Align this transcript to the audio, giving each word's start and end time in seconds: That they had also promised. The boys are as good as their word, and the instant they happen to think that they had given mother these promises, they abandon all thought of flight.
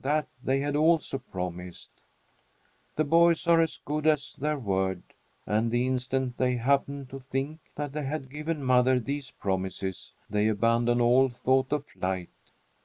That 0.00 0.28
they 0.44 0.60
had 0.60 0.76
also 0.76 1.18
promised. 1.18 1.90
The 2.94 3.02
boys 3.02 3.48
are 3.48 3.60
as 3.60 3.80
good 3.84 4.06
as 4.06 4.32
their 4.38 4.56
word, 4.56 5.02
and 5.44 5.72
the 5.72 5.88
instant 5.88 6.38
they 6.38 6.54
happen 6.54 7.06
to 7.06 7.18
think 7.18 7.58
that 7.74 7.92
they 7.92 8.04
had 8.04 8.30
given 8.30 8.62
mother 8.62 9.00
these 9.00 9.32
promises, 9.32 10.12
they 10.30 10.46
abandon 10.46 11.00
all 11.00 11.30
thought 11.30 11.72
of 11.72 11.84
flight. 11.84 12.28